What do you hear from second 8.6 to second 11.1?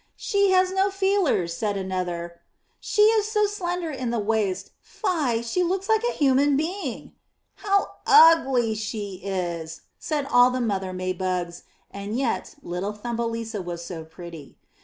she is," said all the mother